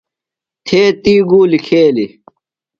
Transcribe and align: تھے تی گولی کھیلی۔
تھے 0.65 0.81
تی 1.03 1.13
گولی 1.29 1.59
کھیلی۔ 1.65 2.05